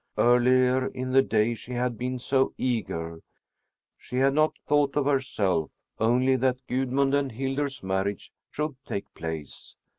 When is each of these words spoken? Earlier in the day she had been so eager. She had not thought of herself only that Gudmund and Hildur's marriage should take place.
Earlier 0.17 0.87
in 0.87 1.11
the 1.11 1.21
day 1.21 1.53
she 1.53 1.73
had 1.73 1.95
been 1.95 2.17
so 2.17 2.55
eager. 2.57 3.21
She 3.99 4.15
had 4.15 4.33
not 4.33 4.57
thought 4.65 4.95
of 4.97 5.05
herself 5.05 5.69
only 5.99 6.35
that 6.37 6.65
Gudmund 6.65 7.13
and 7.13 7.31
Hildur's 7.31 7.83
marriage 7.83 8.31
should 8.49 8.77
take 8.87 9.13
place. 9.13 9.75